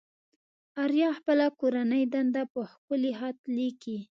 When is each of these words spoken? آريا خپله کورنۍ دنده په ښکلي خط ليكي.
آريا 0.83 1.09
خپله 1.17 1.45
کورنۍ 1.59 2.03
دنده 2.13 2.43
په 2.53 2.61
ښکلي 2.71 3.11
خط 3.19 3.37
ليكي. 3.55 3.97